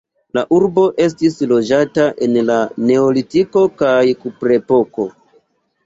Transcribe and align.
La 0.35 0.43
urbo 0.59 0.85
estis 1.05 1.37
loĝata 1.51 2.07
en 2.29 2.41
la 2.49 2.57
neolitiko 2.91 3.67
kaj 3.83 3.97
kuprepoko. 4.25 5.11